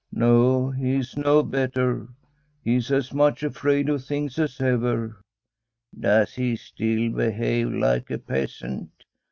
'No, 0.11 0.71
he 0.71 0.95
is 0.95 1.15
no 1.15 1.43
better. 1.43 2.07
He 2.63 2.77
is 2.77 2.91
as 2.91 3.13
much 3.13 3.43
afraid 3.43 3.87
of 3.87 4.03
things 4.03 4.39
as 4.39 4.59
ever.' 4.59 5.21
* 5.57 5.99
Does 6.01 6.33
he 6.33 6.55
still 6.55 7.11
behave 7.11 7.71
like 7.71 8.09
a 8.09 8.17
peasant 8.17 8.89